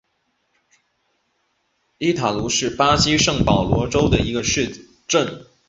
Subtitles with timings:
[1.99, 5.45] 伊塔茹是巴西圣保罗州的一个市镇。